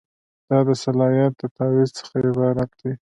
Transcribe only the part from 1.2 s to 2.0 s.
د تعویض